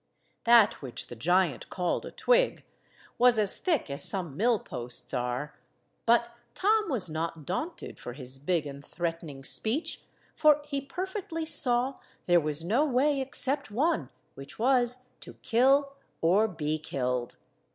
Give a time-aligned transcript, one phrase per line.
[0.45, 2.63] That which the giant called a twig
[3.19, 5.55] was as thick as some mill–posts are,
[6.07, 10.01] but Tom was not daunted for his big and threatening speech,
[10.35, 16.47] for he perfectly saw there was no way except one, which was to kill or
[16.47, 17.35] be killed.